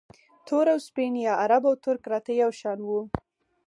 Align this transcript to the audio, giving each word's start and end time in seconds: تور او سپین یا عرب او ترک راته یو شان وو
تور 0.47 0.65
او 0.73 0.79
سپین 0.87 1.13
یا 1.25 1.33
عرب 1.43 1.63
او 1.69 1.73
ترک 1.83 2.01
راته 2.11 2.31
یو 2.41 2.51
شان 2.59 2.79
وو 2.83 2.99